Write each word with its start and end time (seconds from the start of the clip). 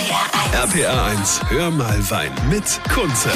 RPA 0.00 1.06
1, 1.08 1.40
hör 1.50 1.70
mal 1.70 2.10
Wein 2.10 2.32
mit 2.48 2.64
Kunze. 2.94 3.30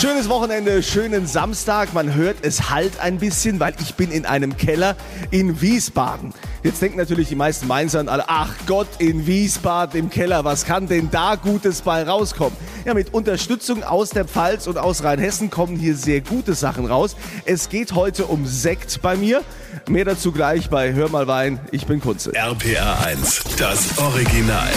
Schönes 0.00 0.28
Wochenende, 0.28 0.80
schönen 0.80 1.26
Samstag. 1.26 1.92
Man 1.92 2.14
hört, 2.14 2.36
es 2.42 2.70
halt 2.70 3.00
ein 3.00 3.18
bisschen, 3.18 3.58
weil 3.58 3.74
ich 3.80 3.96
bin 3.96 4.12
in 4.12 4.26
einem 4.26 4.56
Keller 4.56 4.94
in 5.32 5.60
Wiesbaden. 5.60 6.32
Jetzt 6.62 6.80
denken 6.80 6.98
natürlich 6.98 7.28
die 7.28 7.34
meisten 7.34 7.66
Mainzer 7.66 7.98
und 7.98 8.08
alle, 8.08 8.28
ach 8.28 8.54
Gott, 8.68 8.86
in 9.00 9.26
Wiesbaden 9.26 9.98
im 9.98 10.08
Keller, 10.08 10.44
was 10.44 10.64
kann 10.64 10.86
denn 10.86 11.10
da 11.10 11.34
Gutes 11.34 11.80
bei 11.82 12.04
rauskommen? 12.04 12.56
Ja, 12.84 12.94
mit 12.94 13.12
Unterstützung 13.12 13.82
aus 13.82 14.10
der 14.10 14.24
Pfalz 14.24 14.68
und 14.68 14.78
aus 14.78 15.02
Rheinhessen 15.02 15.50
kommen 15.50 15.76
hier 15.76 15.96
sehr 15.96 16.20
gute 16.20 16.54
Sachen 16.54 16.86
raus. 16.86 17.16
Es 17.44 17.68
geht 17.68 17.92
heute 17.92 18.26
um 18.26 18.46
Sekt 18.46 19.02
bei 19.02 19.16
mir. 19.16 19.42
Mehr 19.88 20.04
dazu 20.04 20.30
gleich 20.30 20.70
bei 20.70 20.92
Hör 20.92 21.08
mal 21.08 21.26
Wein. 21.26 21.58
Ich 21.72 21.86
bin 21.86 22.00
Kunze. 22.00 22.32
RPA 22.36 23.04
1, 23.04 23.42
das 23.58 23.98
Original. 23.98 24.68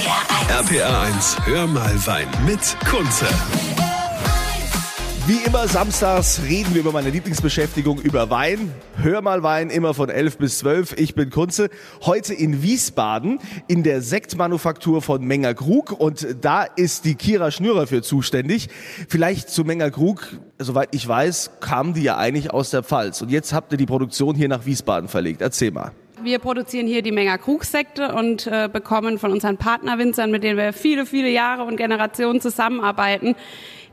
RPR 0.00 0.48
1. 0.48 0.48
RPA 0.48 1.02
1, 1.02 1.36
hör 1.44 1.66
mal 1.66 2.06
Wein 2.06 2.26
mit 2.46 2.74
Kunze. 2.88 3.26
Wie 5.26 5.36
immer 5.46 5.68
samstags 5.68 6.40
reden 6.42 6.72
wir 6.72 6.80
über 6.80 6.92
meine 6.92 7.10
Lieblingsbeschäftigung, 7.10 8.00
über 8.00 8.30
Wein. 8.30 8.72
Hör 8.96 9.20
mal 9.20 9.42
Wein, 9.42 9.68
immer 9.68 9.92
von 9.92 10.08
11 10.08 10.38
bis 10.38 10.58
12. 10.60 10.94
Ich 10.98 11.14
bin 11.14 11.28
Kunze. 11.28 11.68
Heute 12.00 12.32
in 12.32 12.62
Wiesbaden 12.62 13.40
in 13.68 13.82
der 13.82 14.00
Sektmanufaktur 14.00 15.02
von 15.02 15.22
Menger 15.22 15.52
Krug 15.52 15.92
und 15.92 16.26
da 16.40 16.62
ist 16.62 17.04
die 17.04 17.14
Kira 17.14 17.50
Schnürer 17.50 17.86
für 17.86 18.00
zuständig. 18.00 18.70
Vielleicht 19.06 19.50
zu 19.50 19.64
Menger 19.64 19.90
Krug, 19.90 20.26
soweit 20.58 20.94
ich 20.94 21.06
weiß, 21.06 21.50
kamen 21.60 21.92
die 21.92 22.04
ja 22.04 22.16
eigentlich 22.16 22.52
aus 22.52 22.70
der 22.70 22.82
Pfalz 22.82 23.20
und 23.20 23.30
jetzt 23.30 23.52
habt 23.52 23.70
ihr 23.72 23.78
die 23.78 23.86
Produktion 23.86 24.34
hier 24.34 24.48
nach 24.48 24.64
Wiesbaden 24.64 25.10
verlegt. 25.10 25.42
Erzähl 25.42 25.72
mal. 25.72 25.92
Wir 26.22 26.38
produzieren 26.38 26.86
hier 26.86 27.02
die 27.02 27.12
Menger 27.12 27.38
Krugsekte 27.38 28.14
und 28.14 28.46
äh, 28.46 28.68
bekommen 28.70 29.18
von 29.18 29.32
unseren 29.32 29.56
Partnerwinzern, 29.56 30.30
mit 30.30 30.44
denen 30.44 30.58
wir 30.58 30.72
viele, 30.72 31.06
viele 31.06 31.30
Jahre 31.30 31.64
und 31.64 31.76
Generationen 31.76 32.40
zusammenarbeiten, 32.40 33.36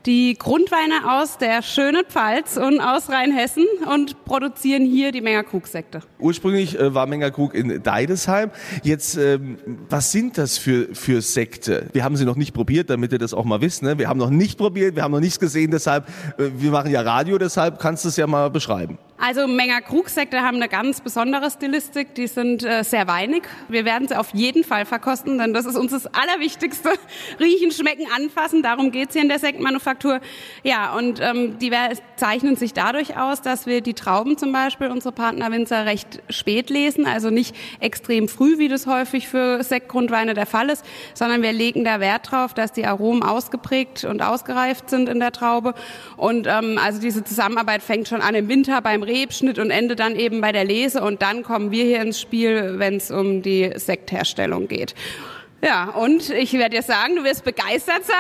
die 0.06 0.36
Grundweine 0.38 1.20
aus 1.20 1.38
der 1.38 1.62
schönen 1.62 2.06
Pfalz 2.06 2.58
und 2.58 2.80
aus 2.80 3.10
Rheinhessen 3.10 3.66
und 3.94 4.24
produzieren 4.26 4.86
hier 4.86 5.12
die 5.12 5.22
Menger 5.22 5.44
Krugsekte. 5.44 6.02
Ursprünglich 6.20 6.80
äh, 6.80 6.94
war 6.94 7.08
Menger 7.08 7.32
Krug 7.32 7.54
in 7.54 7.82
Deidesheim. 7.84 8.52
Jetzt, 8.84 9.18
ähm, 9.18 9.58
was 9.90 10.12
sind 10.12 10.38
das 10.38 10.58
für, 10.58 10.94
für 10.94 11.22
Sekte? 11.22 11.88
Wir 11.94 12.04
haben 12.04 12.16
sie 12.16 12.26
noch 12.26 12.36
nicht 12.36 12.54
probiert, 12.54 12.90
damit 12.90 13.12
ihr 13.12 13.20
das 13.20 13.34
auch 13.34 13.46
mal 13.46 13.62
wisst. 13.62 13.84
Ne? 13.84 13.98
Wir 13.98 14.08
haben 14.08 14.20
noch 14.20 14.30
nicht 14.30 14.58
probiert, 14.58 14.96
wir 14.96 15.04
haben 15.04 15.12
noch 15.12 15.20
nichts 15.20 15.40
gesehen, 15.40 15.72
deshalb, 15.72 16.08
äh, 16.38 16.50
wir 16.56 16.72
machen 16.72 16.92
ja 16.92 17.02
Radio, 17.02 17.38
deshalb 17.38 17.80
kannst 17.80 18.06
du 18.06 18.10
es 18.10 18.18
ja 18.18 18.28
mal 18.28 18.50
beschreiben. 18.50 18.98
Also 19.20 19.48
Menger 19.48 19.82
Krugsekte 19.82 20.42
haben 20.42 20.58
eine 20.58 20.70
ganz 20.70 21.02
besondere 21.02 21.50
Stilistik. 21.50 22.14
Die 22.14 22.28
sind 22.28 22.64
äh, 22.64 22.84
sehr 22.84 23.08
weinig. 23.08 23.44
Wir 23.68 23.84
werden 23.84 24.08
sie 24.08 24.16
auf 24.16 24.32
jeden 24.34 24.64
Fall 24.64 24.86
verkosten, 24.86 25.40
denn 25.40 25.56
das 25.56 25.66
ist 25.66 25.76
uns 25.76 25.92
das 25.92 26.06
Allerwichtigste. 26.06 26.92
Riechen, 27.40 27.72
schmecken, 27.72 28.06
anfassen. 28.16 28.62
Darum 28.62 28.92
geht's 28.92 29.14
hier 29.14 29.24
in 29.24 29.30
der 29.30 29.40
Sektmanufaktur. 29.40 29.87
Ja, 30.64 30.94
und 30.96 31.20
ähm, 31.22 31.58
die 31.60 31.72
zeichnen 32.16 32.56
sich 32.56 32.74
dadurch 32.74 33.18
aus, 33.18 33.42
dass 33.42 33.66
wir 33.66 33.82
die 33.82 33.94
Trauben 33.94 34.38
zum 34.38 34.52
Beispiel, 34.52 34.88
unsere 34.88 35.14
Partnerwinzer, 35.14 35.86
recht 35.86 36.22
spät 36.30 36.70
lesen. 36.70 37.06
Also 37.06 37.30
nicht 37.30 37.56
extrem 37.80 38.28
früh, 38.28 38.58
wie 38.58 38.68
das 38.68 38.88
häufig 38.88 39.28
für 39.28 39.64
Sektgrundweine 39.64 40.34
der 40.34 40.46
Fall 40.46 40.70
ist, 40.70 40.86
sondern 41.14 41.42
wir 41.42 41.54
legen 41.54 41.84
da 41.84 42.00
Wert 42.00 42.32
drauf, 42.32 42.54
dass 42.54 42.72
die 42.72 42.86
Aromen 42.86 43.24
ausgeprägt 43.24 44.04
und 44.04 44.22
ausgereift 44.22 44.90
sind 44.90 45.10
in 45.10 45.20
der 45.20 45.32
Traube. 45.32 45.74
Und 46.18 46.48
ähm, 46.48 46.80
also 46.84 47.00
diese 47.00 47.24
Zusammenarbeit 47.24 47.82
fängt 47.82 48.08
schon 48.08 48.22
an 48.22 48.36
im 48.36 48.50
Winter 48.50 48.82
beim 48.82 49.04
Rebschnitt 49.04 49.60
und 49.60 49.72
endet 49.72 50.00
dann 50.00 50.16
eben 50.16 50.42
bei 50.42 50.52
der 50.52 50.66
Lese. 50.66 51.02
Und 51.02 51.22
dann 51.22 51.44
kommen 51.44 51.72
wir 51.72 51.84
hier 51.84 52.02
ins 52.02 52.20
Spiel, 52.20 52.76
wenn 52.78 52.98
es 52.98 53.12
um 53.12 53.42
die 53.42 53.72
Sektherstellung 53.76 54.68
geht. 54.68 54.96
Ja, 55.64 55.90
und 55.90 56.30
ich 56.30 56.54
werde 56.54 56.76
dir 56.76 56.84
sagen, 56.84 57.16
du 57.16 57.24
wirst 57.24 57.44
begeistert 57.44 58.06
sein. 58.06 58.16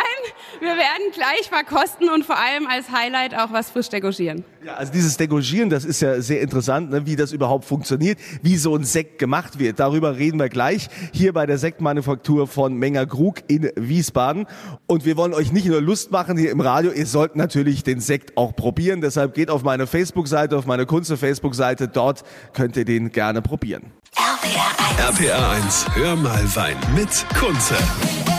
Wir 0.59 0.75
werden 0.75 1.11
gleich 1.13 1.47
verkosten 1.49 2.09
und 2.09 2.25
vor 2.25 2.37
allem 2.37 2.65
als 2.65 2.91
Highlight 2.91 3.35
auch 3.35 3.51
was 3.51 3.69
frisch 3.69 3.89
degorgieren. 3.89 4.43
Ja, 4.65 4.73
also 4.73 4.91
dieses 4.91 5.17
Degogieren, 5.17 5.69
das 5.69 5.85
ist 5.85 6.01
ja 6.01 6.19
sehr 6.19 6.41
interessant, 6.41 6.89
ne, 6.89 7.05
wie 7.05 7.15
das 7.15 7.31
überhaupt 7.31 7.65
funktioniert, 7.65 8.17
wie 8.41 8.57
so 8.57 8.75
ein 8.75 8.83
Sekt 8.83 9.19
gemacht 9.19 9.59
wird. 9.59 9.79
Darüber 9.79 10.17
reden 10.17 10.39
wir 10.39 10.49
gleich 10.49 10.89
hier 11.13 11.31
bei 11.31 11.45
der 11.45 11.59
Sektmanufaktur 11.59 12.47
von 12.47 12.73
Menger 12.73 13.05
Krug 13.05 13.43
in 13.47 13.69
Wiesbaden. 13.75 14.47
Und 14.87 15.05
wir 15.05 15.15
wollen 15.15 15.35
euch 15.35 15.51
nicht 15.51 15.67
nur 15.67 15.79
Lust 15.79 16.11
machen 16.11 16.37
hier 16.37 16.49
im 16.49 16.59
Radio, 16.59 16.91
ihr 16.91 17.05
sollt 17.05 17.35
natürlich 17.35 17.83
den 17.83 17.99
Sekt 17.99 18.35
auch 18.35 18.55
probieren. 18.55 18.99
Deshalb 19.01 19.35
geht 19.35 19.51
auf 19.51 19.61
meine 19.61 19.85
Facebook-Seite, 19.85 20.57
auf 20.57 20.65
meine 20.65 20.87
Kunze-Facebook-Seite. 20.87 21.87
Dort 21.87 22.23
könnt 22.53 22.75
ihr 22.77 22.85
den 22.85 23.11
gerne 23.11 23.43
probieren. 23.43 23.91
RPR 24.47 24.99
1. 24.99 25.19
RPA 25.19 25.55
1, 25.57 25.87
hör 25.95 26.15
mal 26.15 26.55
Wein 26.55 26.77
mit 26.95 27.25
Kunze. 27.33 28.36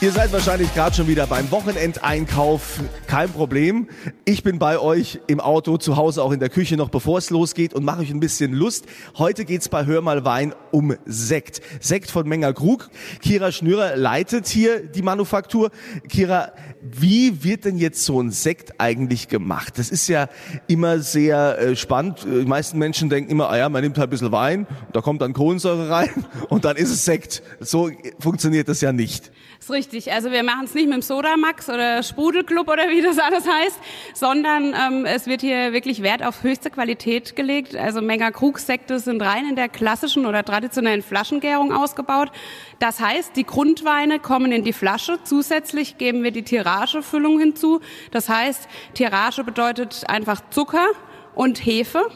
Ihr 0.00 0.12
seid 0.12 0.32
wahrscheinlich 0.32 0.72
gerade 0.74 0.94
schon 0.94 1.08
wieder 1.08 1.26
beim 1.26 1.50
Wochenendeinkauf. 1.50 2.78
Kein 3.08 3.30
Problem. 3.30 3.88
Ich 4.24 4.44
bin 4.44 4.60
bei 4.60 4.78
euch 4.78 5.18
im 5.26 5.40
Auto, 5.40 5.76
zu 5.76 5.96
Hause, 5.96 6.22
auch 6.22 6.30
in 6.30 6.38
der 6.38 6.50
Küche 6.50 6.76
noch, 6.76 6.88
bevor 6.88 7.18
es 7.18 7.30
losgeht 7.30 7.74
und 7.74 7.84
mache 7.84 8.02
euch 8.02 8.10
ein 8.10 8.20
bisschen 8.20 8.52
Lust. 8.52 8.86
Heute 9.16 9.44
geht's 9.44 9.68
bei 9.68 9.86
Hör 9.86 10.00
mal 10.00 10.24
Wein 10.24 10.54
um 10.70 10.94
Sekt. 11.04 11.62
Sekt 11.80 12.12
von 12.12 12.28
Menger 12.28 12.52
Krug. 12.52 12.90
Kira 13.22 13.50
Schnürer 13.50 13.96
leitet 13.96 14.46
hier 14.46 14.86
die 14.86 15.02
Manufaktur. 15.02 15.72
Kira, 16.08 16.52
wie 16.80 17.42
wird 17.42 17.64
denn 17.64 17.76
jetzt 17.76 18.04
so 18.04 18.20
ein 18.20 18.30
Sekt 18.30 18.80
eigentlich 18.80 19.26
gemacht? 19.26 19.78
Das 19.78 19.90
ist 19.90 20.06
ja 20.06 20.28
immer 20.68 21.00
sehr 21.00 21.58
äh, 21.58 21.74
spannend. 21.74 22.24
Die 22.24 22.46
meisten 22.46 22.78
Menschen 22.78 23.10
denken 23.10 23.32
immer, 23.32 23.50
ah 23.50 23.58
ja, 23.58 23.68
man 23.68 23.82
nimmt 23.82 23.98
halt 23.98 24.06
ein 24.06 24.10
bisschen 24.10 24.30
Wein, 24.30 24.68
da 24.92 25.00
kommt 25.00 25.22
dann 25.22 25.32
Kohlensäure 25.32 25.90
rein 25.90 26.24
und 26.48 26.64
dann 26.64 26.76
ist 26.76 26.90
es 26.90 27.04
Sekt. 27.04 27.42
So 27.58 27.90
funktioniert 28.20 28.68
das 28.68 28.80
ja 28.80 28.92
nicht. 28.92 29.32
Ist 29.58 29.70
richtig. 29.70 30.12
Also 30.12 30.30
wir 30.30 30.42
machen 30.42 30.64
es 30.64 30.74
nicht 30.74 30.86
mit 30.86 30.94
dem 30.94 31.02
Sodamax 31.02 31.68
oder 31.68 32.02
Sprudelclub 32.02 32.68
oder 32.68 32.88
wie 32.88 33.02
das 33.02 33.18
alles 33.18 33.44
heißt, 33.46 33.78
sondern 34.14 34.74
ähm, 34.74 35.04
es 35.04 35.26
wird 35.26 35.40
hier 35.40 35.72
wirklich 35.72 36.02
Wert 36.02 36.22
auf 36.22 36.42
höchste 36.42 36.70
Qualität 36.70 37.36
gelegt. 37.36 37.76
Also 37.76 38.00
Menger 38.00 38.30
Krugsekte 38.30 38.98
sind 38.98 39.20
rein 39.20 39.48
in 39.48 39.56
der 39.56 39.68
klassischen 39.68 40.26
oder 40.26 40.44
traditionellen 40.44 41.02
Flaschengärung 41.02 41.72
ausgebaut. 41.72 42.30
Das 42.78 43.00
heißt, 43.00 43.36
die 43.36 43.44
Grundweine 43.44 44.20
kommen 44.20 44.52
in 44.52 44.64
die 44.64 44.72
Flasche. 44.72 45.18
Zusätzlich 45.24 45.98
geben 45.98 46.22
wir 46.22 46.30
die 46.30 46.44
Tiragefüllung 46.44 47.38
hinzu. 47.38 47.80
Das 48.10 48.28
heißt, 48.28 48.68
Tirage 48.94 49.44
bedeutet 49.44 50.08
einfach 50.08 50.40
Zucker 50.50 50.86
und 51.34 51.64
Hefe. 51.64 52.08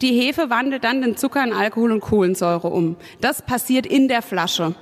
Die 0.00 0.12
Hefe 0.20 0.50
wandelt 0.50 0.84
dann 0.84 1.02
den 1.02 1.16
Zucker 1.16 1.42
in 1.42 1.52
Alkohol 1.52 1.92
und 1.92 2.00
Kohlensäure 2.00 2.68
um. 2.68 2.96
Das 3.20 3.42
passiert 3.42 3.86
in 3.86 4.08
der 4.08 4.22
Flasche. 4.22 4.74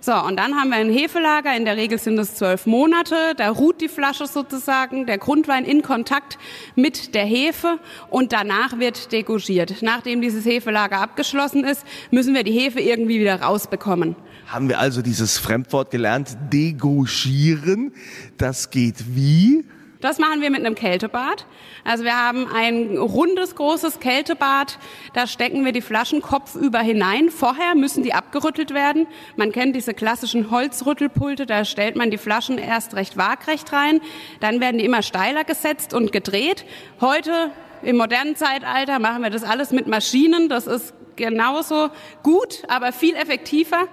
So, 0.00 0.14
und 0.14 0.36
dann 0.36 0.54
haben 0.54 0.70
wir 0.70 0.76
ein 0.76 0.90
Hefelager, 0.90 1.56
in 1.56 1.64
der 1.64 1.76
Regel 1.76 1.98
sind 1.98 2.18
es 2.18 2.34
zwölf 2.34 2.66
Monate, 2.66 3.34
da 3.36 3.50
ruht 3.50 3.80
die 3.80 3.88
Flasche 3.88 4.26
sozusagen, 4.26 5.06
der 5.06 5.18
Grundwein 5.18 5.64
in 5.64 5.82
Kontakt 5.82 6.38
mit 6.76 7.14
der 7.14 7.24
Hefe 7.24 7.78
und 8.10 8.32
danach 8.32 8.78
wird 8.78 9.12
degorgiert. 9.12 9.82
Nachdem 9.82 10.20
dieses 10.20 10.44
Hefelager 10.44 11.00
abgeschlossen 11.00 11.64
ist, 11.64 11.84
müssen 12.10 12.34
wir 12.34 12.44
die 12.44 12.52
Hefe 12.52 12.80
irgendwie 12.80 13.20
wieder 13.20 13.40
rausbekommen. 13.40 14.16
Haben 14.46 14.68
wir 14.68 14.78
also 14.78 15.02
dieses 15.02 15.38
Fremdwort 15.38 15.90
gelernt, 15.90 16.36
degauchieren. 16.50 17.92
Das 18.38 18.70
geht 18.70 18.96
wie? 19.14 19.64
Das 20.00 20.18
machen 20.18 20.40
wir 20.40 20.50
mit 20.50 20.60
einem 20.60 20.76
Kältebad. 20.76 21.46
Also 21.82 22.04
wir 22.04 22.16
haben 22.16 22.46
ein 22.46 22.96
rundes, 22.96 23.56
großes 23.56 23.98
Kältebad. 23.98 24.78
Da 25.12 25.26
stecken 25.26 25.64
wir 25.64 25.72
die 25.72 25.80
Flaschen 25.80 26.22
kopfüber 26.22 26.78
hinein. 26.78 27.30
Vorher 27.30 27.74
müssen 27.74 28.04
die 28.04 28.14
abgerüttelt 28.14 28.72
werden. 28.72 29.08
Man 29.34 29.50
kennt 29.50 29.74
diese 29.74 29.94
klassischen 29.94 30.52
Holzrüttelpulte. 30.52 31.46
Da 31.46 31.64
stellt 31.64 31.96
man 31.96 32.12
die 32.12 32.18
Flaschen 32.18 32.58
erst 32.58 32.94
recht 32.94 33.16
waagrecht 33.16 33.72
rein. 33.72 34.00
Dann 34.38 34.60
werden 34.60 34.78
die 34.78 34.84
immer 34.84 35.02
steiler 35.02 35.42
gesetzt 35.42 35.92
und 35.92 36.12
gedreht. 36.12 36.64
Heute 37.00 37.50
im 37.82 37.96
modernen 37.96 38.36
Zeitalter 38.36 39.00
machen 39.00 39.24
wir 39.24 39.30
das 39.30 39.42
alles 39.42 39.72
mit 39.72 39.88
Maschinen. 39.88 40.48
Das 40.48 40.68
ist 40.68 40.94
genauso 41.16 41.90
gut, 42.22 42.62
aber 42.68 42.92
viel 42.92 43.16
effektiver. 43.16 43.88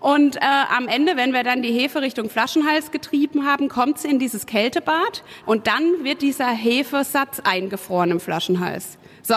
Und 0.00 0.36
äh, 0.36 0.40
am 0.76 0.86
Ende, 0.86 1.16
wenn 1.16 1.32
wir 1.32 1.42
dann 1.42 1.62
die 1.62 1.72
Hefe 1.72 2.02
Richtung 2.02 2.30
Flaschenhals 2.30 2.90
getrieben 2.90 3.46
haben, 3.46 3.68
kommt 3.68 3.98
sie 3.98 4.08
in 4.08 4.18
dieses 4.18 4.46
Kältebad 4.46 5.24
und 5.44 5.66
dann 5.66 6.04
wird 6.04 6.22
dieser 6.22 6.48
Hefesatz 6.48 7.40
eingefroren 7.40 8.12
im 8.12 8.20
Flaschenhals. 8.20 8.98
So, 9.22 9.36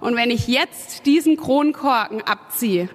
und 0.00 0.16
wenn 0.16 0.30
ich 0.30 0.46
jetzt 0.46 1.06
diesen 1.06 1.36
Kronkorken 1.36 2.22
abziehe, 2.22 2.88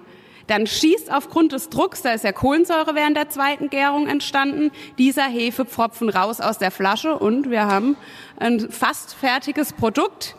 dann 0.46 0.66
schießt 0.66 1.10
aufgrund 1.10 1.52
des 1.52 1.70
Drucks, 1.70 2.02
da 2.02 2.12
ist 2.12 2.24
ja 2.24 2.32
Kohlensäure 2.32 2.94
während 2.94 3.16
der 3.16 3.30
zweiten 3.30 3.70
Gärung 3.70 4.06
entstanden, 4.06 4.70
dieser 4.98 5.24
Hefepfropfen 5.24 6.08
raus 6.10 6.40
aus 6.40 6.58
der 6.58 6.70
Flasche 6.70 7.18
und 7.18 7.50
wir 7.50 7.66
haben 7.66 7.96
ein 8.38 8.70
fast 8.70 9.14
fertiges 9.14 9.72
Produkt. 9.72 10.36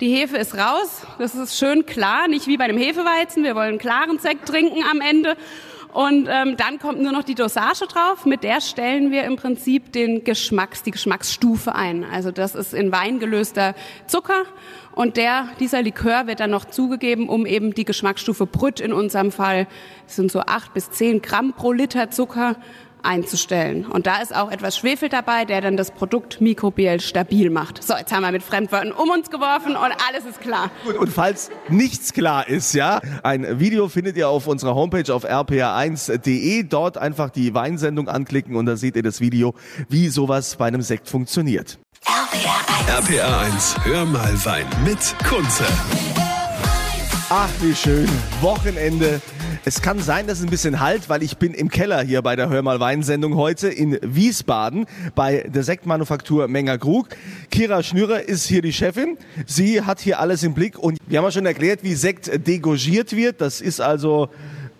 Die 0.00 0.14
Hefe 0.14 0.36
ist 0.36 0.56
raus, 0.56 1.06
das 1.18 1.34
ist 1.34 1.56
schön 1.56 1.86
klar, 1.86 2.28
nicht 2.28 2.46
wie 2.46 2.58
bei 2.58 2.64
einem 2.64 2.76
Hefeweizen, 2.76 3.44
wir 3.44 3.54
wollen 3.54 3.78
klaren 3.78 4.18
Sekt 4.18 4.46
trinken 4.46 4.82
am 4.90 5.00
Ende. 5.00 5.36
Und 5.92 6.28
ähm, 6.30 6.56
dann 6.56 6.78
kommt 6.78 7.00
nur 7.00 7.12
noch 7.12 7.24
die 7.24 7.34
Dosage 7.34 7.86
drauf. 7.86 8.26
Mit 8.26 8.44
der 8.44 8.60
stellen 8.60 9.10
wir 9.10 9.24
im 9.24 9.36
Prinzip 9.36 9.92
den 9.92 10.24
Geschmacks, 10.24 10.82
die 10.82 10.90
Geschmacksstufe 10.90 11.74
ein. 11.74 12.04
Also 12.04 12.30
das 12.30 12.54
ist 12.54 12.74
in 12.74 12.92
Wein 12.92 13.18
gelöster 13.18 13.74
Zucker. 14.06 14.44
Und 14.92 15.16
der, 15.16 15.48
dieser 15.60 15.82
Likör 15.82 16.26
wird 16.26 16.40
dann 16.40 16.50
noch 16.50 16.64
zugegeben, 16.64 17.28
um 17.28 17.44
eben 17.46 17.74
die 17.74 17.84
Geschmacksstufe 17.84 18.46
Brüt 18.46 18.80
in 18.80 18.92
unserem 18.92 19.30
Fall, 19.30 19.66
das 20.06 20.16
sind 20.16 20.32
so 20.32 20.40
acht 20.40 20.72
bis 20.74 20.90
zehn 20.90 21.20
Gramm 21.20 21.52
pro 21.52 21.72
Liter 21.72 22.10
Zucker, 22.10 22.56
einzustellen. 23.06 23.86
Und 23.86 24.06
da 24.06 24.20
ist 24.20 24.34
auch 24.34 24.50
etwas 24.50 24.76
Schwefel 24.76 25.08
dabei, 25.08 25.44
der 25.44 25.60
dann 25.60 25.76
das 25.76 25.90
Produkt 25.90 26.40
mikrobiell 26.40 27.00
stabil 27.00 27.50
macht. 27.50 27.82
So, 27.82 27.94
jetzt 27.96 28.12
haben 28.12 28.22
wir 28.22 28.32
mit 28.32 28.42
Fremdwörtern 28.42 28.92
um 28.92 29.10
uns 29.10 29.30
geworfen 29.30 29.76
und 29.76 29.92
alles 30.08 30.24
ist 30.28 30.40
klar. 30.40 30.70
Gut, 30.84 30.96
und 30.96 31.08
falls 31.08 31.50
nichts 31.68 32.12
klar 32.12 32.48
ist, 32.48 32.74
ja, 32.74 33.00
ein 33.22 33.60
Video 33.60 33.88
findet 33.88 34.16
ihr 34.16 34.28
auf 34.28 34.46
unserer 34.46 34.74
Homepage 34.74 35.12
auf 35.12 35.24
rpa1.de. 35.24 36.64
Dort 36.64 36.98
einfach 36.98 37.30
die 37.30 37.54
Weinsendung 37.54 38.08
anklicken 38.08 38.56
und 38.56 38.66
da 38.66 38.76
seht 38.76 38.96
ihr 38.96 39.02
das 39.02 39.20
Video, 39.20 39.54
wie 39.88 40.08
sowas 40.08 40.56
bei 40.56 40.66
einem 40.66 40.82
Sekt 40.82 41.08
funktioniert. 41.08 41.78
RPR 42.04 42.98
1. 42.98 43.08
RPR 43.08 43.38
1, 43.40 43.76
hör 43.84 44.04
mal 44.04 44.44
Wein 44.44 44.66
mit 44.84 44.98
Kunze. 45.28 45.64
Ach, 47.28 47.48
wie 47.60 47.74
schön. 47.74 48.08
Wochenende. 48.40 49.20
Es 49.64 49.82
kann 49.82 50.00
sein, 50.00 50.26
dass 50.26 50.38
es 50.38 50.44
ein 50.44 50.50
bisschen 50.50 50.80
halt, 50.80 51.08
weil 51.08 51.22
ich 51.22 51.38
bin 51.38 51.54
im 51.54 51.68
Keller 51.68 52.02
hier 52.02 52.22
bei 52.22 52.36
der 52.36 52.48
Hör 52.48 52.62
mal 52.62 52.80
Wein-Sendung 52.80 53.36
heute 53.36 53.68
in 53.68 53.98
Wiesbaden 54.02 54.86
bei 55.14 55.48
der 55.48 55.62
Sektmanufaktur 55.62 56.48
Menger 56.48 56.78
Krug. 56.78 57.08
Kira 57.50 57.82
Schnürer 57.82 58.22
ist 58.22 58.46
hier 58.46 58.62
die 58.62 58.72
Chefin. 58.72 59.16
Sie 59.46 59.82
hat 59.82 60.00
hier 60.00 60.20
alles 60.20 60.42
im 60.42 60.54
Blick 60.54 60.78
und 60.78 60.98
wir 61.06 61.18
haben 61.18 61.24
ja 61.24 61.30
schon 61.30 61.46
erklärt, 61.46 61.82
wie 61.82 61.94
Sekt 61.94 62.46
degorgiert 62.46 63.14
wird. 63.14 63.40
Das 63.40 63.60
ist 63.60 63.80
also 63.80 64.28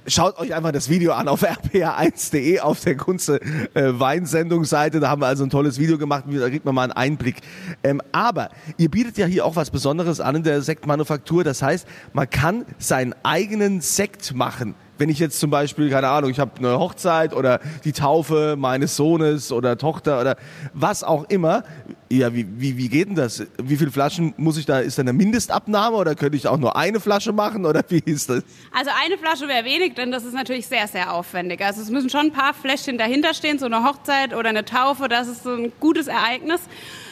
Schaut 0.09 0.39
euch 0.39 0.55
einfach 0.55 0.71
das 0.71 0.89
Video 0.89 1.15
an 1.15 1.27
auf 1.27 1.43
rpa1.de 1.45 2.61
auf 2.61 2.79
der 2.81 2.97
Kunze 2.97 3.41
äh, 3.75 3.99
Weinsendungsseite. 3.99 5.01
Da 5.01 5.09
haben 5.09 5.21
wir 5.21 5.27
also 5.27 5.43
ein 5.43 5.51
tolles 5.51 5.81
Video 5.81 5.99
gemacht. 5.99 6.25
Da 6.29 6.49
kriegt 6.49 6.65
man 6.65 6.77
mal 6.77 6.85
einen 6.85 6.93
Einblick. 6.93 7.41
Ähm, 7.83 8.01
aber 8.13 8.51
ihr 8.77 8.89
bietet 8.89 9.19
ja 9.19 9.27
hier 9.27 9.45
auch 9.45 9.57
was 9.57 9.71
Besonderes 9.71 10.21
an 10.21 10.37
in 10.37 10.43
der 10.45 10.63
Sektmanufaktur. 10.63 11.43
Das 11.43 11.61
heißt, 11.61 11.89
man 12.13 12.31
kann 12.31 12.65
seinen 12.79 13.17
eigenen 13.25 13.81
Sekt 13.81 14.33
machen. 14.33 14.77
Wenn 14.99 15.09
ich 15.09 15.19
jetzt 15.19 15.41
zum 15.41 15.51
Beispiel, 15.51 15.91
keine 15.91 16.09
Ahnung, 16.09 16.31
ich 16.31 16.39
habe 16.39 16.53
eine 16.59 16.79
Hochzeit 16.79 17.35
oder 17.35 17.61
die 17.85 17.93
Taufe 17.93 18.55
meines 18.57 18.95
Sohnes 18.95 19.51
oder 19.51 19.77
Tochter 19.77 20.21
oder 20.21 20.37
was 20.73 21.03
auch 21.03 21.25
immer. 21.25 21.65
Ja, 22.09 22.33
wie, 22.33 22.47
wie, 22.49 22.77
wie 22.77 22.89
geht 22.89 23.09
denn 23.09 23.17
das? 23.17 23.45
Wie 23.61 23.77
viele 23.77 23.91
Flaschen 23.91 24.33
muss 24.37 24.57
ich 24.57 24.65
da, 24.65 24.79
ist 24.79 24.97
da 24.97 25.03
eine 25.03 25.13
Mindestabnahme 25.13 25.97
oder 25.97 26.15
könnte 26.15 26.37
ich 26.37 26.47
auch 26.47 26.57
nur 26.57 26.77
eine 26.77 27.01
Flasche 27.01 27.33
machen 27.33 27.67
oder 27.67 27.83
wie 27.89 28.01
ist 28.05 28.31
das? 28.31 28.45
Also 28.73 28.93
eine 29.05 29.19
Flasche 29.19 29.49
wäre 29.49 29.65
wenig, 29.65 29.95
denn 29.95 30.13
das 30.13 30.25
ist 30.25 30.35
natürlich 30.35 30.69
sehr, 30.69 30.87
sehr 30.87 31.13
aufwendig. 31.13 31.65
Also 31.65 31.83
es 31.83 31.91
müssen 31.91 32.09
schon 32.09 32.27
ein 32.27 32.33
paar 32.33 32.55
Fläschchen 32.55 32.97
dahinter 32.97 33.35
stehen, 33.35 33.59
so 33.59 33.67
eine 33.67 33.83
Hochzeit 33.83 34.35
oder 34.35 34.51
eine 34.51 34.65
Taufe, 34.65 35.09
das 35.09 35.27
ist 35.27 35.43
so 35.43 35.51
ein 35.51 35.73
gutes 35.81 36.07
Ereignis. 36.07 36.61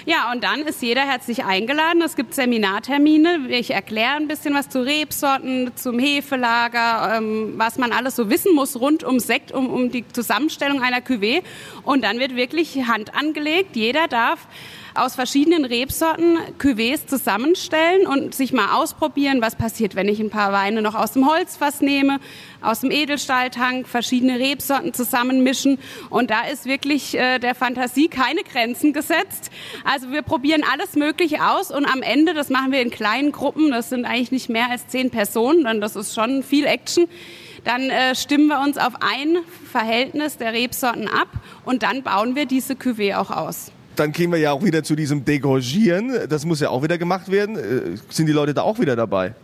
Ja, 0.07 0.31
und 0.31 0.45
dann 0.45 0.61
ist 0.61 0.83
jeder 0.83 1.01
herzlich 1.01 1.45
eingeladen. 1.45 2.03
Es 2.03 2.15
gibt 2.15 2.35
Seminartermine. 2.35 3.49
Ich 3.49 3.71
erkläre 3.71 4.17
ein 4.17 4.29
bisschen 4.29 4.53
was 4.53 4.69
zu 4.69 4.85
Rebsorten, 4.85 5.71
zum 5.77 5.99
Hefelager, 5.99 7.17
ähm, 7.17 7.55
was 7.57 7.79
man 7.79 7.91
alles 7.91 8.15
so 8.15 8.29
wissen 8.29 8.55
muss 8.55 8.79
rund 8.79 9.03
um 9.03 9.19
Sekt, 9.19 9.51
um, 9.51 9.71
um 9.71 9.91
die 9.91 10.07
Zusammenstellung 10.07 10.83
einer 10.83 10.99
Cuvée. 10.99 11.43
Und 11.85 12.05
dann 12.05 12.19
wird 12.19 12.37
wirklich 12.37 12.87
Hand 12.87 13.15
angelegt. 13.15 13.77
Jeder 13.77 14.07
darf 14.07 14.47
aus 14.95 15.17
verschiedenen 15.17 15.65
Rebsorten 15.65 16.39
Cuvées 16.59 17.07
zusammenstellen 17.07 18.07
und 18.07 18.35
sich 18.35 18.53
mal 18.53 18.75
ausprobieren, 18.77 19.43
was 19.43 19.57
passiert, 19.57 19.97
wenn 19.97 20.09
ich 20.09 20.21
ein 20.21 20.31
paar 20.31 20.53
Weine 20.53 20.83
noch 20.83 20.95
aus 20.95 21.13
dem 21.13 21.29
Holzfass 21.29 21.81
nehme, 21.81 22.21
aus 22.61 22.81
dem 22.81 22.91
Edelstahltank, 22.91 23.89
verschiedene 23.89 24.39
Rebsorten 24.39 24.95
zusammenmischen. 24.95 25.79
Und 26.11 26.31
da 26.31 26.43
ist 26.47 26.67
wirklich 26.67 27.17
äh, 27.17 27.39
der 27.39 27.55
Fantasie 27.55 28.09
keine 28.09 28.43
Grenzen 28.43 28.93
gesetzt. 28.93 29.51
Also 29.85 30.13
wir 30.13 30.23
probieren 30.23 30.63
alles 30.73 30.95
Mögliche 30.95 31.45
aus 31.45 31.71
und 31.71 31.87
am 31.87 32.03
Ende, 32.03 32.33
das 32.33 32.49
machen 32.49 32.71
wir 32.71 32.81
in 32.81 32.91
kleinen 32.91 33.33
Gruppen, 33.33 33.71
das 33.71 33.89
sind 33.89 34.05
eigentlich 34.05 34.33
nicht 34.33 34.49
mehr 34.49 34.71
als 34.71 34.87
zehn 34.87 35.11
Personen, 35.11 35.65
denn 35.65 35.81
das 35.81 35.97
ist 35.97 36.15
schon 36.15 36.43
viel 36.43 36.67
Action 36.67 37.09
dann 37.65 37.89
äh, 37.89 38.15
stimmen 38.15 38.49
wir 38.49 38.61
uns 38.61 38.77
auf 38.77 38.93
ein 39.01 39.39
Verhältnis 39.71 40.37
der 40.37 40.53
Rebsorten 40.53 41.09
ab 41.09 41.29
und 41.65 41.83
dann 41.83 42.03
bauen 42.03 42.37
wir 42.37 42.45
diese 42.45 42.75
Cuvée 42.75 43.17
auch 43.17 43.31
aus. 43.31 43.73
Dann 43.97 44.13
gehen 44.13 44.31
wir 44.33 44.39
ja 44.39 44.53
auch 44.53 44.65
wieder 44.65 44.83
zu 44.83 44.97
diesem 44.97 45.25
Degorgieren. 45.25 46.29
Das 46.29 46.45
muss 46.45 46.61
ja 46.61 46.71
auch 46.71 46.83
wieder 46.83 46.99
gemacht 46.99 47.31
werden. 47.31 47.57
Äh, 47.57 47.97
Sind 48.09 48.27
die 48.27 48.33
Leute 48.33 48.55
da 48.55 48.63
auch 48.63 48.79
wieder 48.79 48.97
dabei? 48.97 49.35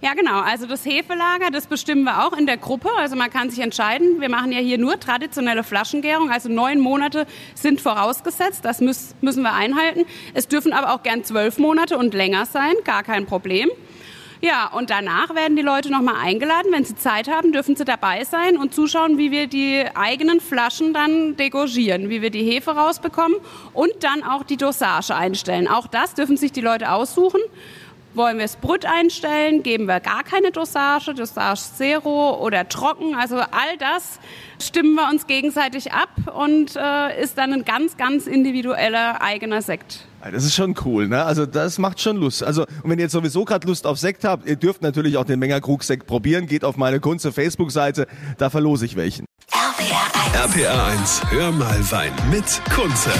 Ja, 0.00 0.14
genau. 0.14 0.40
Also 0.40 0.66
das 0.66 0.84
Hefelager, 0.84 1.50
das 1.52 1.66
bestimmen 1.66 2.04
wir 2.04 2.24
auch 2.24 2.36
in 2.36 2.46
der 2.46 2.56
Gruppe. 2.56 2.88
Also 2.98 3.16
man 3.16 3.30
kann 3.30 3.50
sich 3.50 3.60
entscheiden. 3.60 4.20
Wir 4.20 4.28
machen 4.28 4.52
ja 4.52 4.58
hier 4.58 4.78
nur 4.78 4.98
traditionelle 5.00 5.64
Flaschengärung. 5.64 6.30
Also 6.30 6.48
neun 6.48 6.80
Monate 6.80 7.26
sind 7.54 7.80
vorausgesetzt. 7.80 8.64
Das 8.64 8.80
müssen 8.80 9.42
wir 9.42 9.52
einhalten. 9.52 10.04
Es 10.32 10.48
dürfen 10.48 10.72
aber 10.72 10.94
auch 10.94 11.02
gern 11.02 11.24
zwölf 11.24 11.58
Monate 11.58 11.98
und 11.98 12.14
länger 12.14 12.46
sein. 12.46 12.74
Gar 12.84 13.02
kein 13.02 13.26
Problem. 13.26 13.68
Ja, 14.44 14.66
und 14.66 14.90
danach 14.90 15.34
werden 15.34 15.56
die 15.56 15.62
Leute 15.62 15.90
nochmal 15.90 16.16
eingeladen. 16.22 16.70
Wenn 16.70 16.84
sie 16.84 16.94
Zeit 16.94 17.30
haben, 17.30 17.52
dürfen 17.52 17.76
sie 17.76 17.86
dabei 17.86 18.24
sein 18.24 18.58
und 18.58 18.74
zuschauen, 18.74 19.16
wie 19.16 19.30
wir 19.30 19.46
die 19.46 19.82
eigenen 19.94 20.38
Flaschen 20.38 20.92
dann 20.92 21.34
degorgieren, 21.36 22.10
wie 22.10 22.20
wir 22.20 22.28
die 22.28 22.42
Hefe 22.42 22.72
rausbekommen 22.72 23.38
und 23.72 23.90
dann 24.00 24.22
auch 24.22 24.42
die 24.42 24.58
Dosage 24.58 25.14
einstellen. 25.14 25.66
Auch 25.66 25.86
das 25.86 26.12
dürfen 26.12 26.36
sich 26.36 26.52
die 26.52 26.60
Leute 26.60 26.92
aussuchen. 26.92 27.40
Wollen 28.12 28.36
wir 28.36 28.44
es 28.44 28.56
Brüt 28.56 28.84
einstellen? 28.84 29.62
Geben 29.62 29.86
wir 29.86 30.00
gar 30.00 30.22
keine 30.24 30.50
Dosage, 30.50 31.14
Dosage 31.14 31.62
Zero 31.78 32.38
oder 32.38 32.68
trocken? 32.68 33.14
Also 33.14 33.36
all 33.38 33.78
das 33.78 34.20
stimmen 34.62 34.94
wir 34.94 35.08
uns 35.08 35.26
gegenseitig 35.26 35.90
ab 35.92 36.10
und 36.36 36.76
äh, 36.76 37.22
ist 37.22 37.38
dann 37.38 37.54
ein 37.54 37.64
ganz, 37.64 37.96
ganz 37.96 38.26
individueller 38.26 39.22
eigener 39.22 39.62
Sekt. 39.62 40.06
Das 40.32 40.44
ist 40.44 40.54
schon 40.54 40.74
cool, 40.84 41.08
ne? 41.08 41.24
Also 41.24 41.46
das 41.46 41.78
macht 41.78 42.00
schon 42.00 42.16
Lust. 42.16 42.42
Also 42.42 42.62
und 42.62 42.90
wenn 42.90 42.98
ihr 42.98 43.04
jetzt 43.04 43.12
sowieso 43.12 43.44
gerade 43.44 43.66
Lust 43.66 43.86
auf 43.86 43.98
Sekt 43.98 44.24
habt, 44.24 44.48
ihr 44.48 44.56
dürft 44.56 44.82
natürlich 44.82 45.16
auch 45.16 45.24
den 45.24 45.38
Menger 45.38 45.60
Krug 45.60 45.82
Sekt 45.84 46.06
probieren. 46.06 46.46
Geht 46.46 46.64
auf 46.64 46.76
meine 46.76 47.00
Kunze 47.00 47.32
Facebook-Seite, 47.32 48.06
da 48.38 48.50
verlose 48.50 48.84
ich 48.86 48.96
welchen. 48.96 49.26
RPR 49.52 50.50
1. 50.50 50.56
RPR 50.56 50.84
1, 50.86 51.22
hör 51.30 51.52
mal 51.52 51.90
Wein 51.90 52.12
mit 52.30 52.60
Kunze. 52.74 53.10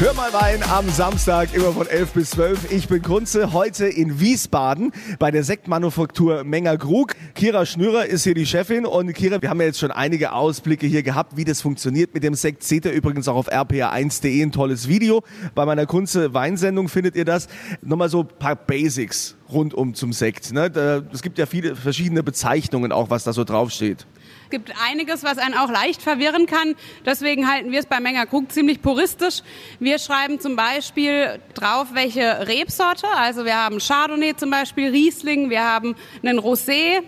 Hör 0.00 0.12
mal 0.12 0.32
Wein 0.32 0.60
am 0.64 0.88
Samstag, 0.88 1.54
immer 1.54 1.70
von 1.70 1.86
11 1.86 2.12
bis 2.14 2.30
12. 2.30 2.72
Ich 2.72 2.88
bin 2.88 3.00
Kunze, 3.00 3.52
heute 3.52 3.86
in 3.86 4.18
Wiesbaden 4.18 4.90
bei 5.20 5.30
der 5.30 5.44
Sektmanufaktur 5.44 6.42
Menger 6.42 6.76
Krug. 6.78 7.14
Kira 7.36 7.64
Schnürer 7.64 8.04
ist 8.04 8.24
hier 8.24 8.34
die 8.34 8.44
Chefin 8.44 8.86
und 8.86 9.12
Kira, 9.12 9.40
wir 9.40 9.50
haben 9.50 9.60
ja 9.60 9.68
jetzt 9.68 9.78
schon 9.78 9.92
einige 9.92 10.32
Ausblicke 10.32 10.88
hier 10.88 11.04
gehabt, 11.04 11.36
wie 11.36 11.44
das 11.44 11.60
funktioniert 11.60 12.12
mit 12.12 12.24
dem 12.24 12.34
Sekt. 12.34 12.64
Seht 12.64 12.86
ihr 12.86 12.90
übrigens 12.90 13.28
auch 13.28 13.36
auf 13.36 13.52
rpa1.de 13.52 14.42
ein 14.42 14.50
tolles 14.50 14.88
Video. 14.88 15.22
Bei 15.54 15.64
meiner 15.64 15.86
Kunze 15.86 16.34
Weinsendung 16.34 16.88
findet 16.88 17.14
ihr 17.14 17.24
das. 17.24 17.46
Nochmal 17.80 18.08
so 18.08 18.22
ein 18.22 18.28
paar 18.40 18.56
Basics 18.56 19.36
rundum 19.48 19.94
zum 19.94 20.12
Sekt. 20.12 20.52
Ne? 20.52 21.04
Es 21.12 21.22
gibt 21.22 21.38
ja 21.38 21.46
viele 21.46 21.76
verschiedene 21.76 22.24
Bezeichnungen 22.24 22.90
auch, 22.90 23.10
was 23.10 23.22
da 23.22 23.32
so 23.32 23.44
draufsteht. 23.44 24.06
Es 24.44 24.50
gibt 24.50 24.72
einiges, 24.86 25.24
was 25.24 25.38
einen 25.38 25.54
auch 25.54 25.70
leicht 25.70 26.02
verwirren 26.02 26.46
kann. 26.46 26.74
Deswegen 27.06 27.50
halten 27.50 27.72
wir 27.72 27.80
es 27.80 27.86
bei 27.86 27.98
Menger 27.98 28.26
Krug 28.26 28.52
ziemlich 28.52 28.82
puristisch. 28.82 29.40
Wir 29.80 29.98
schreiben 29.98 30.38
zum 30.38 30.54
Beispiel 30.54 31.40
drauf, 31.54 31.88
welche 31.92 32.46
Rebsorte. 32.46 33.06
Also 33.16 33.44
wir 33.44 33.56
haben 33.56 33.78
Chardonnay 33.78 34.36
zum 34.36 34.50
Beispiel, 34.50 34.90
Riesling, 34.90 35.48
wir 35.48 35.64
haben 35.64 35.96
einen 36.22 36.38
Rosé, 36.38 37.02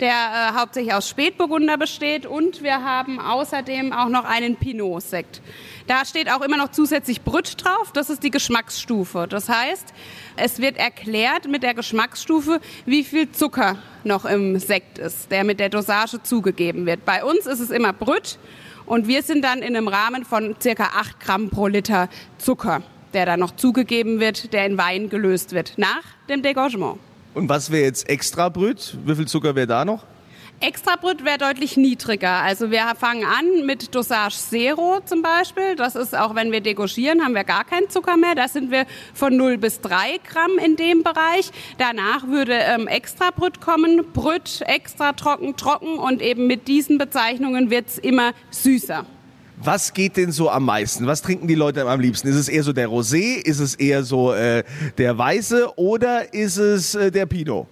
der 0.00 0.10
äh, 0.10 0.58
hauptsächlich 0.58 0.92
aus 0.92 1.08
Spätburgunder 1.08 1.78
besteht 1.78 2.26
und 2.26 2.62
wir 2.62 2.84
haben 2.84 3.18
außerdem 3.18 3.92
auch 3.92 4.08
noch 4.08 4.24
einen 4.24 4.56
Pinot-Sekt. 4.56 5.40
Da 5.86 6.06
steht 6.06 6.30
auch 6.30 6.40
immer 6.40 6.56
noch 6.56 6.70
zusätzlich 6.70 7.20
Brüt 7.20 7.62
drauf, 7.62 7.92
das 7.92 8.08
ist 8.08 8.22
die 8.22 8.30
Geschmacksstufe. 8.30 9.26
Das 9.28 9.50
heißt, 9.50 9.92
es 10.36 10.58
wird 10.58 10.78
erklärt 10.78 11.46
mit 11.46 11.62
der 11.62 11.74
Geschmacksstufe, 11.74 12.60
wie 12.86 13.04
viel 13.04 13.30
Zucker 13.32 13.76
noch 14.02 14.24
im 14.24 14.58
Sekt 14.58 14.98
ist, 14.98 15.30
der 15.30 15.44
mit 15.44 15.60
der 15.60 15.68
Dosage 15.68 16.22
zugegeben 16.22 16.86
wird. 16.86 17.04
Bei 17.04 17.22
uns 17.22 17.44
ist 17.46 17.60
es 17.60 17.68
immer 17.68 17.92
Brüt 17.92 18.38
und 18.86 19.08
wir 19.08 19.22
sind 19.22 19.44
dann 19.44 19.58
in 19.58 19.76
einem 19.76 19.88
Rahmen 19.88 20.24
von 20.24 20.56
circa 20.58 20.84
8 20.96 21.20
Gramm 21.20 21.50
pro 21.50 21.66
Liter 21.66 22.08
Zucker, 22.38 22.82
der 23.12 23.26
dann 23.26 23.40
noch 23.40 23.54
zugegeben 23.54 24.20
wird, 24.20 24.54
der 24.54 24.64
in 24.64 24.78
Wein 24.78 25.10
gelöst 25.10 25.52
wird, 25.52 25.74
nach 25.76 26.02
dem 26.30 26.40
Degorgement. 26.40 26.98
Und 27.34 27.50
was 27.50 27.70
wäre 27.70 27.84
jetzt 27.84 28.08
extra 28.08 28.48
Brüt? 28.48 28.96
Wie 29.04 29.14
viel 29.14 29.28
Zucker 29.28 29.54
wäre 29.54 29.66
da 29.66 29.84
noch? 29.84 30.04
Extrabrüt 30.60 31.24
wäre 31.24 31.38
deutlich 31.38 31.76
niedriger. 31.76 32.42
Also 32.42 32.70
wir 32.70 32.94
fangen 32.98 33.24
an 33.24 33.66
mit 33.66 33.94
Dosage 33.94 34.36
Zero 34.36 35.00
zum 35.04 35.20
Beispiel. 35.20 35.76
Das 35.76 35.94
ist 35.94 36.16
auch, 36.16 36.34
wenn 36.34 36.52
wir 36.52 36.60
degorgieren, 36.60 37.22
haben 37.22 37.34
wir 37.34 37.44
gar 37.44 37.64
keinen 37.64 37.90
Zucker 37.90 38.16
mehr. 38.16 38.34
Da 38.34 38.48
sind 38.48 38.70
wir 38.70 38.86
von 39.12 39.36
0 39.36 39.58
bis 39.58 39.80
3 39.82 40.18
Gramm 40.26 40.58
in 40.64 40.76
dem 40.76 41.02
Bereich. 41.02 41.50
Danach 41.78 42.26
würde 42.28 42.54
ähm, 42.54 42.86
Extrabrüt 42.86 43.60
kommen. 43.60 44.04
Brüt, 44.12 44.62
extra 44.66 45.12
trocken, 45.12 45.56
trocken. 45.56 45.98
Und 45.98 46.22
eben 46.22 46.46
mit 46.46 46.66
diesen 46.66 46.96
Bezeichnungen 46.96 47.70
wird's 47.70 47.98
immer 47.98 48.32
süßer. 48.50 49.04
Was 49.56 49.92
geht 49.94 50.16
denn 50.16 50.32
so 50.32 50.50
am 50.50 50.64
meisten? 50.64 51.06
Was 51.06 51.22
trinken 51.22 51.46
die 51.46 51.54
Leute 51.54 51.86
am 51.86 52.00
liebsten? 52.00 52.28
Ist 52.28 52.36
es 52.36 52.48
eher 52.48 52.62
so 52.62 52.72
der 52.72 52.88
Rosé? 52.88 53.36
Ist 53.36 53.60
es 53.60 53.74
eher 53.74 54.02
so 54.02 54.32
äh, 54.32 54.64
der 54.98 55.16
Weiße? 55.16 55.78
Oder 55.78 56.34
ist 56.34 56.56
es 56.56 56.94
äh, 56.94 57.10
der 57.10 57.26
Pinot? 57.26 57.68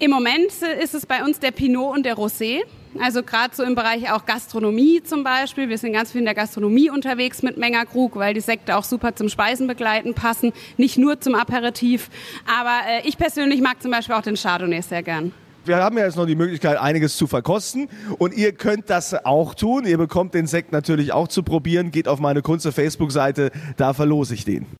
Im 0.00 0.12
Moment 0.12 0.52
ist 0.80 0.94
es 0.94 1.06
bei 1.06 1.24
uns 1.24 1.40
der 1.40 1.50
Pinot 1.50 1.96
und 1.96 2.06
der 2.06 2.14
Rosé. 2.14 2.60
Also 3.00 3.24
gerade 3.24 3.54
so 3.56 3.64
im 3.64 3.74
Bereich 3.74 4.12
auch 4.12 4.26
Gastronomie 4.26 5.02
zum 5.02 5.24
Beispiel. 5.24 5.68
Wir 5.68 5.76
sind 5.76 5.92
ganz 5.92 6.12
viel 6.12 6.20
in 6.20 6.24
der 6.24 6.36
Gastronomie 6.36 6.88
unterwegs 6.88 7.42
mit 7.42 7.56
Mengerkrug, 7.56 8.14
weil 8.14 8.32
die 8.32 8.40
Sekte 8.40 8.76
auch 8.76 8.84
super 8.84 9.16
zum 9.16 9.28
Speisenbegleiten 9.28 10.14
passen, 10.14 10.52
nicht 10.76 10.98
nur 10.98 11.20
zum 11.20 11.34
Aperitif. 11.34 12.10
Aber 12.46 12.78
äh, 12.88 13.08
ich 13.08 13.18
persönlich 13.18 13.60
mag 13.60 13.82
zum 13.82 13.90
Beispiel 13.90 14.14
auch 14.14 14.22
den 14.22 14.36
Chardonnay 14.36 14.82
sehr 14.82 15.02
gern. 15.02 15.32
Wir 15.64 15.78
haben 15.78 15.98
ja 15.98 16.04
jetzt 16.04 16.16
noch 16.16 16.26
die 16.26 16.36
Möglichkeit, 16.36 16.78
einiges 16.78 17.16
zu 17.16 17.26
verkosten. 17.26 17.88
Und 18.18 18.34
ihr 18.34 18.52
könnt 18.52 18.90
das 18.90 19.14
auch 19.26 19.54
tun. 19.54 19.84
Ihr 19.84 19.98
bekommt 19.98 20.32
den 20.32 20.46
Sekt 20.46 20.70
natürlich 20.70 21.12
auch 21.12 21.26
zu 21.26 21.42
probieren. 21.42 21.90
Geht 21.90 22.06
auf 22.06 22.20
meine 22.20 22.40
Kunze 22.40 22.70
Facebook-Seite, 22.70 23.50
da 23.76 23.94
verlose 23.94 24.34
ich 24.34 24.44
den. 24.44 24.64